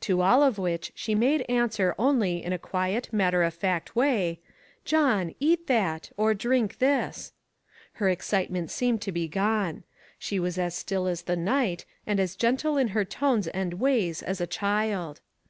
To 0.00 0.22
all 0.22 0.42
of 0.42 0.56
which 0.56 0.92
she 0.94 1.14
made 1.14 1.44
answer 1.46 1.94
only 1.98 2.42
in 2.42 2.54
a 2.54 2.58
quiet, 2.58 3.12
matter 3.12 3.42
of 3.42 3.52
fact 3.52 3.94
way, 3.94 4.40
"John, 4.86 5.34
eat 5.40 5.66
that, 5.66 6.10
or 6.16 6.32
drink 6.32 6.78
this." 6.78 7.34
Her 8.00 8.08
excitement 8.08 8.70
seemed 8.70 9.02
to 9.02 9.12
be 9.12 9.28
gone. 9.28 9.84
She 10.18 10.40
was 10.40 10.56
as 10.56 10.74
still 10.74 11.06
as 11.06 11.24
the 11.24 11.36
night, 11.36 11.84
and 12.06 12.18
as 12.18 12.34
gentle 12.34 12.78
in 12.78 12.88
her 12.96 13.04
tones 13.04 13.46
and 13.48 13.74
ways 13.74 14.22
as 14.22 14.40
a 14.40 14.46
child. 14.46 15.20